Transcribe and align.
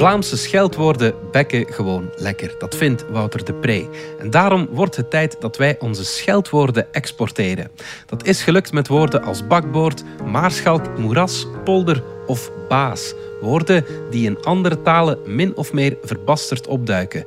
Vlaamse 0.00 0.36
scheldwoorden 0.36 1.14
bekken 1.30 1.66
gewoon 1.72 2.10
lekker. 2.16 2.54
Dat 2.58 2.76
vindt 2.76 3.04
Wouter 3.10 3.44
de 3.44 3.54
Pre. 3.54 3.88
En 4.18 4.30
daarom 4.30 4.68
wordt 4.70 4.96
het 4.96 5.10
tijd 5.10 5.36
dat 5.40 5.56
wij 5.56 5.76
onze 5.78 6.04
scheldwoorden 6.04 6.92
exporteren. 6.92 7.70
Dat 8.06 8.26
is 8.26 8.42
gelukt 8.42 8.72
met 8.72 8.88
woorden 8.88 9.22
als 9.22 9.46
bakboord, 9.46 10.04
maarschalk, 10.24 10.98
moeras, 10.98 11.46
polder 11.64 12.02
of 12.26 12.50
baas. 12.68 13.14
Woorden 13.40 13.84
die 14.10 14.26
in 14.26 14.42
andere 14.42 14.82
talen 14.82 15.18
min 15.26 15.56
of 15.56 15.72
meer 15.72 15.96
verbasterd 16.02 16.66
opduiken. 16.66 17.26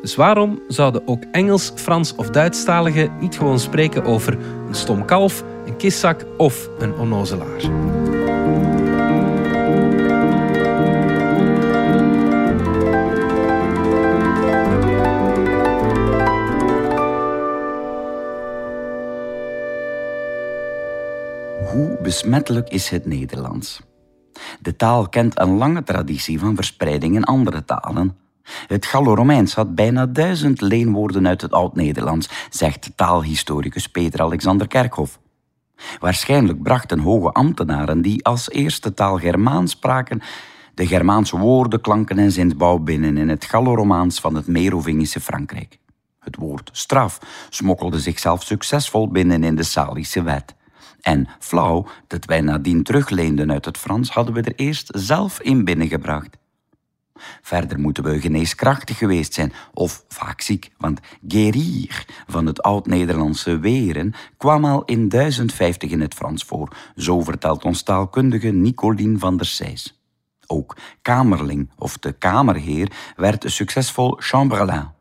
Dus 0.00 0.14
waarom 0.14 0.62
zouden 0.68 1.02
ook 1.06 1.22
Engels, 1.32 1.72
Frans 1.74 2.14
of 2.14 2.30
Duitsstaligen 2.30 3.12
niet 3.20 3.36
gewoon 3.36 3.58
spreken 3.58 4.04
over 4.04 4.38
een 4.68 4.74
stom 4.74 5.04
kalf, 5.04 5.44
een 5.66 5.76
kiszak 5.76 6.24
of 6.36 6.68
een 6.78 6.94
onnozelaar? 6.94 7.60
Besmettelijk 22.16 22.68
is 22.68 22.88
het 22.88 23.06
Nederlands? 23.06 23.80
De 24.60 24.76
taal 24.76 25.08
kent 25.08 25.40
een 25.40 25.56
lange 25.56 25.82
traditie 25.82 26.38
van 26.38 26.54
verspreiding 26.54 27.14
in 27.14 27.24
andere 27.24 27.64
talen. 27.64 28.16
Het 28.66 28.86
Gallo-Romeins 28.86 29.54
had 29.54 29.74
bijna 29.74 30.06
duizend 30.06 30.60
leenwoorden 30.60 31.26
uit 31.26 31.40
het 31.40 31.52
Oud-Nederlands, 31.52 32.28
zegt 32.50 32.90
taalhistoricus 32.94 33.86
Peter 33.86 34.20
Alexander 34.20 34.66
Kerkhoff. 34.66 35.20
Waarschijnlijk 35.98 36.62
brachten 36.62 36.98
hoge 36.98 37.32
ambtenaren 37.32 38.02
die 38.02 38.24
als 38.24 38.50
eerste 38.50 38.94
taal 38.94 39.16
Germaans 39.16 39.70
spraken 39.70 40.20
de 40.74 40.86
Germaanse 40.86 41.38
woorden, 41.38 41.80
klanken 41.80 42.18
en 42.18 42.32
zinsbouw 42.32 42.78
binnen 42.78 43.16
in 43.16 43.28
het 43.28 43.44
Gallo-Romaans 43.44 44.20
van 44.20 44.34
het 44.34 44.46
Merovingische 44.46 45.20
Frankrijk. 45.20 45.78
Het 46.20 46.36
woord 46.36 46.70
straf 46.72 47.18
smokkelde 47.50 48.00
zichzelf 48.00 48.42
succesvol 48.42 49.08
binnen 49.08 49.44
in 49.44 49.56
de 49.56 49.62
Salische 49.62 50.22
wet. 50.22 50.54
En 51.00 51.28
flauw, 51.38 51.86
dat 52.06 52.24
wij 52.24 52.40
nadien 52.40 52.82
terugleenden 52.82 53.52
uit 53.52 53.64
het 53.64 53.78
Frans, 53.78 54.10
hadden 54.10 54.34
we 54.34 54.40
er 54.40 54.54
eerst 54.56 54.90
zelf 54.94 55.40
in 55.40 55.64
binnengebracht. 55.64 56.36
Verder 57.42 57.80
moeten 57.80 58.04
we 58.04 58.20
geneeskrachtig 58.20 58.98
geweest 58.98 59.34
zijn, 59.34 59.52
of 59.74 60.04
vaak 60.08 60.40
ziek, 60.40 60.70
want 60.78 61.00
guérir 61.28 62.06
van 62.26 62.46
het 62.46 62.62
oud-Nederlandse 62.62 63.58
weren 63.58 64.14
kwam 64.36 64.64
al 64.64 64.84
in 64.84 65.08
1050 65.08 65.90
in 65.90 66.00
het 66.00 66.14
Frans 66.14 66.44
voor, 66.44 66.76
zo 66.96 67.20
vertelt 67.20 67.64
ons 67.64 67.82
taalkundige 67.82 68.48
Nicoline 68.48 69.18
van 69.18 69.36
der 69.36 69.46
Seys. 69.46 70.00
Ook 70.46 70.76
kamerling 71.02 71.70
of 71.78 71.98
de 71.98 72.12
kamerheer 72.12 72.92
werd 73.16 73.44
succesvol 73.46 74.16
chambellan. 74.18 74.95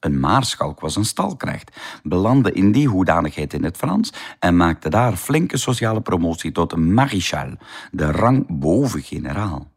Een 0.00 0.20
maarschalk 0.20 0.80
was 0.80 0.96
een 0.96 1.04
stalknecht, 1.04 1.76
belandde 2.02 2.52
in 2.52 2.72
die 2.72 2.88
hoedanigheid 2.88 3.52
in 3.52 3.64
het 3.64 3.76
Frans 3.76 4.12
en 4.38 4.56
maakte 4.56 4.88
daar 4.88 5.16
flinke 5.16 5.56
sociale 5.56 6.00
promotie 6.00 6.52
tot 6.52 6.72
een 6.72 6.94
marichal, 6.94 7.54
de 7.90 8.10
rang 8.10 8.46
boven 8.48 9.02
generaal. 9.02 9.70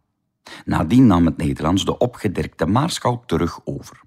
Nadien 0.66 1.08
nam 1.08 1.26
het 1.26 1.38
Nederlands 1.38 1.86
de 1.86 1.98
opgedirkte 1.98 2.66
maarschalk 2.66 3.28
terug 3.28 3.60
over. 3.64 4.02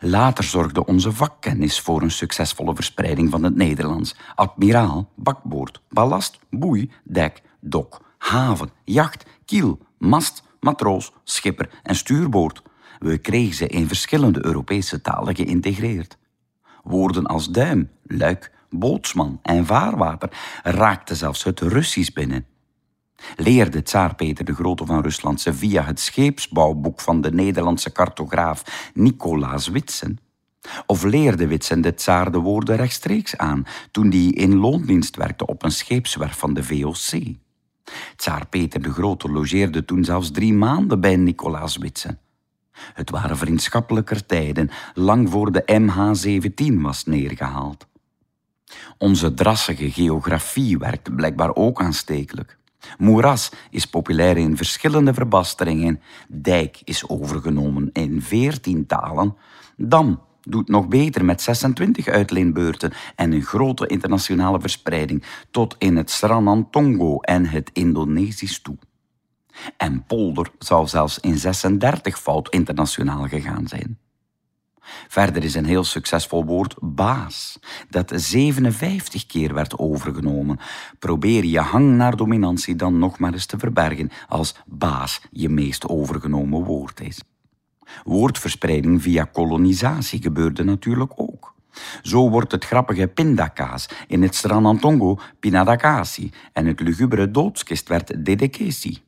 Later 0.00 0.44
zorgde 0.44 0.86
onze 0.86 1.12
vakkennis 1.12 1.80
voor 1.80 2.02
een 2.02 2.10
succesvolle 2.10 2.74
verspreiding 2.74 3.30
van 3.30 3.42
het 3.42 3.56
Nederlands. 3.56 4.16
Admiraal, 4.34 5.10
bakboord, 5.14 5.82
ballast, 5.88 6.38
boei, 6.50 6.90
dek, 7.04 7.42
dok, 7.60 8.00
haven, 8.18 8.70
jacht, 8.84 9.26
kiel, 9.44 9.78
mast, 9.98 10.42
matroos, 10.60 11.12
schipper 11.24 11.70
en 11.82 11.94
stuurboord. 11.94 12.62
We 13.02 13.18
kregen 13.18 13.54
ze 13.54 13.66
in 13.66 13.86
verschillende 13.86 14.44
Europese 14.44 15.00
talen 15.00 15.36
geïntegreerd. 15.36 16.18
Woorden 16.82 17.26
als 17.26 17.48
duim, 17.50 17.90
luik, 18.02 18.52
bootsman 18.70 19.38
en 19.42 19.66
vaarwater 19.66 20.60
raakten 20.62 21.16
zelfs 21.16 21.44
het 21.44 21.60
Russisch 21.60 22.12
binnen 22.12 22.46
leerde 23.36 23.82
tsaar 23.82 24.14
Peter 24.14 24.44
de 24.44 24.54
Grote 24.54 24.86
van 24.86 25.02
Rusland 25.02 25.40
ze 25.40 25.54
via 25.54 25.82
het 25.82 26.00
scheepsbouwboek 26.00 27.00
van 27.00 27.20
de 27.20 27.32
Nederlandse 27.32 27.92
cartograaf 27.92 28.90
Nicolaas 28.94 29.68
Witsen? 29.68 30.18
Of 30.86 31.02
leerde 31.02 31.46
Witsen 31.46 31.80
de 31.80 31.94
tsaar 31.94 32.32
de 32.32 32.38
woorden 32.38 32.76
rechtstreeks 32.76 33.36
aan 33.36 33.66
toen 33.90 34.10
die 34.10 34.34
in 34.34 34.56
loondienst 34.56 35.16
werkte 35.16 35.46
op 35.46 35.62
een 35.62 35.72
scheepswerf 35.72 36.38
van 36.38 36.54
de 36.54 36.64
VOC? 36.64 37.20
Tsaar 38.16 38.46
Peter 38.46 38.82
de 38.82 38.92
Grote 38.92 39.30
logeerde 39.30 39.84
toen 39.84 40.04
zelfs 40.04 40.30
drie 40.30 40.54
maanden 40.54 41.00
bij 41.00 41.16
Nicolaas 41.16 41.76
Witsen. 41.76 42.18
Het 42.72 43.10
waren 43.10 43.36
vriendschappelijker 43.36 44.26
tijden, 44.26 44.70
lang 44.94 45.30
voor 45.30 45.52
de 45.52 45.62
MH17 45.80 46.80
was 46.80 47.04
neergehaald. 47.04 47.86
Onze 48.98 49.34
drassige 49.34 49.90
geografie 49.90 50.78
werkte 50.78 51.12
blijkbaar 51.12 51.54
ook 51.54 51.80
aanstekelijk. 51.80 52.58
Moeras 52.98 53.50
is 53.70 53.86
populair 53.86 54.36
in 54.36 54.56
verschillende 54.56 55.14
verbasteringen. 55.14 56.00
Dijk 56.28 56.80
is 56.84 57.08
overgenomen 57.08 57.90
in 57.92 58.22
veertien 58.22 58.86
talen. 58.86 59.36
Dam 59.76 60.20
doet 60.42 60.68
nog 60.68 60.88
beter 60.88 61.24
met 61.24 61.42
26 61.42 62.06
uitleenbeurten 62.08 62.92
en 63.16 63.32
een 63.32 63.42
grote 63.42 63.86
internationale 63.86 64.60
verspreiding 64.60 65.24
tot 65.50 65.74
in 65.78 65.96
het 65.96 66.10
Sranantongo 66.10 67.20
en 67.20 67.46
het 67.46 67.70
Indonesisch 67.72 68.62
toe. 68.62 68.76
En 69.76 70.04
polder 70.04 70.50
zou 70.58 70.86
zelfs 70.86 71.18
in 71.18 71.38
36 71.38 72.18
fout 72.18 72.48
internationaal 72.48 73.28
gegaan 73.28 73.68
zijn. 73.68 73.98
Verder 75.08 75.44
is 75.44 75.54
een 75.54 75.64
heel 75.64 75.84
succesvol 75.84 76.44
woord 76.44 76.74
baas, 76.80 77.58
dat 77.90 78.12
57 78.14 79.26
keer 79.26 79.54
werd 79.54 79.78
overgenomen. 79.78 80.58
Probeer 80.98 81.44
je 81.44 81.60
hang 81.60 81.96
naar 81.96 82.16
dominantie 82.16 82.76
dan 82.76 82.98
nog 82.98 83.18
maar 83.18 83.32
eens 83.32 83.46
te 83.46 83.58
verbergen 83.58 84.10
als 84.28 84.54
baas 84.66 85.20
je 85.30 85.48
meest 85.48 85.88
overgenomen 85.88 86.64
woord 86.64 87.00
is. 87.00 87.20
Woordverspreiding 88.04 89.02
via 89.02 89.24
kolonisatie 89.24 90.22
gebeurde 90.22 90.64
natuurlijk 90.64 91.12
ook. 91.16 91.54
Zo 92.02 92.30
wordt 92.30 92.52
het 92.52 92.64
grappige 92.64 93.06
pindakaas 93.06 93.88
in 94.06 94.22
het 94.22 94.34
Stranantongo 94.34 95.18
pinadakasi 95.40 96.30
en 96.52 96.66
het 96.66 96.80
lugubere 96.80 97.30
doodskist 97.30 97.88
werd 97.88 98.24
dedekesi 98.24 99.02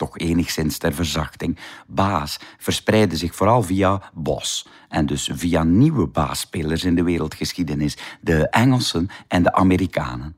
toch 0.00 0.18
enigszins 0.18 0.78
ter 0.78 0.94
verzachting. 0.94 1.58
Baas 1.86 2.38
verspreidde 2.58 3.16
zich 3.16 3.34
vooral 3.34 3.62
via 3.62 4.02
Bos 4.14 4.66
en 4.88 5.06
dus 5.06 5.30
via 5.32 5.62
nieuwe 5.62 6.06
baasspelers 6.06 6.84
in 6.84 6.94
de 6.94 7.02
wereldgeschiedenis, 7.02 7.96
de 8.20 8.48
Engelsen 8.48 9.08
en 9.28 9.42
de 9.42 9.52
Amerikanen. 9.52 10.36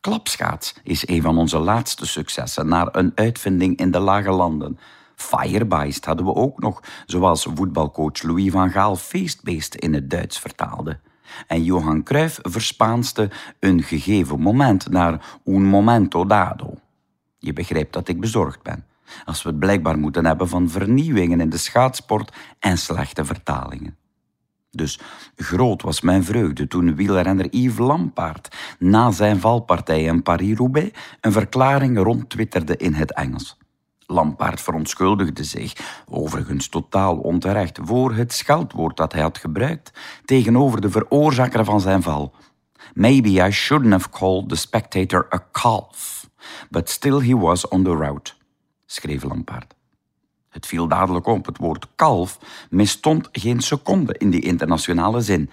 Klapschaats 0.00 0.74
is 0.82 1.08
een 1.08 1.22
van 1.22 1.38
onze 1.38 1.58
laatste 1.58 2.06
successen 2.06 2.68
naar 2.68 2.88
een 2.92 3.12
uitvinding 3.14 3.76
in 3.76 3.90
de 3.90 3.98
lage 3.98 4.30
landen. 4.30 4.78
Firebeist 5.14 6.04
hadden 6.04 6.26
we 6.26 6.34
ook 6.34 6.60
nog, 6.60 6.82
zoals 7.06 7.46
voetbalcoach 7.54 8.22
Louis 8.22 8.50
van 8.50 8.70
Gaal 8.70 8.96
feestbeest 8.96 9.74
in 9.74 9.94
het 9.94 10.10
Duits 10.10 10.38
vertaalde. 10.38 10.98
En 11.46 11.64
Johan 11.64 12.02
Cruijff 12.02 12.38
verspaanste 12.42 13.30
een 13.60 13.82
gegeven 13.82 14.40
moment 14.40 14.88
naar 14.88 15.38
un 15.44 15.64
momento 15.64 16.26
dado. 16.26 16.74
Je 17.46 17.52
begrijpt 17.52 17.92
dat 17.92 18.08
ik 18.08 18.20
bezorgd 18.20 18.62
ben. 18.62 18.84
Als 19.24 19.42
we 19.42 19.48
het 19.48 19.58
blijkbaar 19.58 19.98
moeten 19.98 20.26
hebben 20.26 20.48
van 20.48 20.70
vernieuwingen 20.70 21.40
in 21.40 21.48
de 21.48 21.56
schaatsport 21.56 22.32
en 22.58 22.78
slechte 22.78 23.24
vertalingen. 23.24 23.96
Dus 24.70 25.00
groot 25.36 25.82
was 25.82 26.00
mijn 26.00 26.24
vreugde 26.24 26.66
toen 26.66 26.94
wielrenner 26.94 27.46
Yves 27.50 27.78
Lampaard 27.78 28.56
na 28.78 29.10
zijn 29.10 29.40
valpartij 29.40 30.02
in 30.02 30.22
Paris-Roubaix 30.22 30.98
een 31.20 31.32
verklaring 31.32 31.98
rondtwitterde 31.98 32.76
in 32.76 32.92
het 32.92 33.12
Engels. 33.12 33.58
Lampaard 34.06 34.60
verontschuldigde 34.60 35.44
zich, 35.44 36.02
overigens 36.08 36.68
totaal 36.68 37.16
onterecht, 37.16 37.78
voor 37.82 38.14
het 38.14 38.32
scheldwoord 38.32 38.96
dat 38.96 39.12
hij 39.12 39.22
had 39.22 39.38
gebruikt 39.38 39.92
tegenover 40.24 40.80
de 40.80 40.90
veroorzaker 40.90 41.64
van 41.64 41.80
zijn 41.80 42.02
val. 42.02 42.34
Maybe 42.94 43.28
I 43.28 43.50
shouldn't 43.50 43.92
have 43.92 44.10
called 44.10 44.48
the 44.48 44.56
spectator 44.56 45.26
a 45.34 45.46
calf. 45.52 46.15
But 46.70 46.90
still 46.90 47.20
he 47.20 47.36
was 47.36 47.68
on 47.68 47.84
the 47.84 47.96
route, 47.96 48.32
schreef 48.86 49.22
Lampaard. 49.22 49.74
Het 50.48 50.66
viel 50.66 50.88
dadelijk 50.88 51.26
op, 51.26 51.46
het 51.46 51.58
woord 51.58 51.86
kalf 51.94 52.38
misstond 52.70 53.28
geen 53.32 53.60
seconde 53.60 54.14
in 54.18 54.30
die 54.30 54.40
internationale 54.40 55.20
zin. 55.20 55.50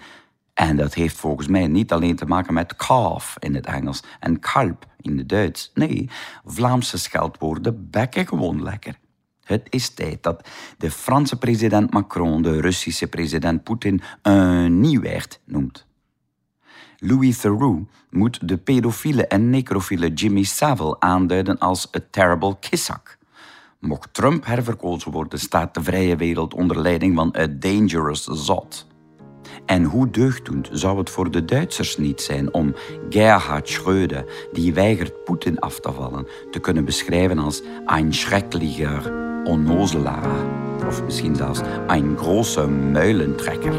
En 0.54 0.76
dat 0.76 0.94
heeft 0.94 1.16
volgens 1.16 1.48
mij 1.48 1.66
niet 1.66 1.92
alleen 1.92 2.16
te 2.16 2.26
maken 2.26 2.54
met 2.54 2.76
calf 2.76 3.36
in 3.38 3.54
het 3.54 3.66
Engels 3.66 4.02
en 4.20 4.40
kalp 4.40 4.86
in 5.00 5.18
het 5.18 5.28
Duits. 5.28 5.70
Nee, 5.74 6.10
Vlaamse 6.44 6.98
scheldwoorden 6.98 7.90
bekken 7.90 8.26
gewoon 8.26 8.62
lekker. 8.62 8.98
Het 9.44 9.66
is 9.70 9.88
tijd 9.88 10.22
dat 10.22 10.48
de 10.78 10.90
Franse 10.90 11.38
president 11.38 11.92
Macron 11.92 12.42
de 12.42 12.60
Russische 12.60 13.06
president 13.06 13.62
Poetin 13.62 14.02
een 14.22 14.80
nieuwaard 14.80 15.40
noemt. 15.44 15.86
Louis 17.06 17.38
Theroux 17.38 17.86
moet 18.10 18.48
de 18.48 18.56
pedofiele 18.56 19.26
en 19.26 19.50
necrofiele 19.50 20.12
Jimmy 20.12 20.42
Savile 20.42 20.96
aanduiden 20.98 21.58
als 21.58 21.88
a 21.96 22.00
terrible 22.10 22.56
kissak. 22.60 23.18
Mocht 23.78 24.14
Trump 24.14 24.46
herverkozen 24.46 25.10
worden, 25.12 25.38
staat 25.38 25.74
de 25.74 25.82
vrije 25.82 26.16
wereld 26.16 26.54
onder 26.54 26.80
leiding 26.80 27.16
van 27.16 27.34
a 27.38 27.46
dangerous 27.46 28.24
zot. 28.24 28.86
En 29.66 29.84
hoe 29.84 30.10
deugddoend 30.10 30.68
zou 30.72 30.98
het 30.98 31.10
voor 31.10 31.30
de 31.30 31.44
Duitsers 31.44 31.96
niet 31.96 32.20
zijn 32.20 32.54
om 32.54 32.74
Gerhard 33.10 33.78
Schröder, 33.78 34.24
die 34.52 34.74
weigert 34.74 35.24
Poetin 35.24 35.58
af 35.58 35.80
te 35.80 35.92
vallen, 35.92 36.26
te 36.50 36.58
kunnen 36.58 36.84
beschrijven 36.84 37.38
als 37.38 37.62
een 37.86 38.14
schrecklicher 38.14 39.12
onnozelaar. 39.44 40.28
Of 40.86 41.04
misschien 41.04 41.36
zelfs 41.36 41.60
een 41.86 42.16
große 42.18 42.66
muilentrekker. 42.68 43.74